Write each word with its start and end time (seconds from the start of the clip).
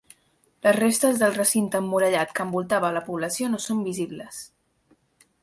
Les 0.67 0.77
restes 0.77 1.19
del 1.23 1.35
recinte 1.35 1.81
emmurallat 1.83 2.33
que 2.39 2.47
envoltava 2.47 2.91
la 2.97 3.05
població 3.11 3.51
no 3.53 3.61
són 3.67 3.85
visibles. 3.91 4.43